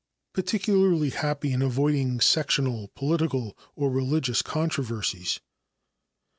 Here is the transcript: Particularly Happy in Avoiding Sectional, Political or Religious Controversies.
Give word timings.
Particularly 0.33 1.11
Happy 1.11 1.51
in 1.51 1.61
Avoiding 1.61 2.21
Sectional, 2.21 2.87
Political 2.95 3.55
or 3.75 3.91
Religious 3.91 4.41
Controversies. 4.41 5.39